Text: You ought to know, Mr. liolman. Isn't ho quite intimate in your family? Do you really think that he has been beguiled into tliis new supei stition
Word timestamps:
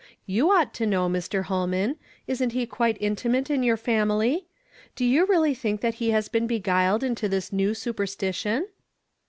You 0.25 0.51
ought 0.51 0.73
to 0.73 0.87
know, 0.87 1.07
Mr. 1.07 1.43
liolman. 1.45 1.95
Isn't 2.25 2.53
ho 2.53 2.65
quite 2.65 2.97
intimate 2.99 3.51
in 3.51 3.61
your 3.61 3.77
family? 3.77 4.47
Do 4.95 5.05
you 5.05 5.27
really 5.27 5.53
think 5.53 5.81
that 5.81 5.93
he 6.01 6.09
has 6.09 6.27
been 6.27 6.47
beguiled 6.47 7.03
into 7.03 7.29
tliis 7.29 7.53
new 7.53 7.73
supei 7.73 8.07
stition 8.09 8.63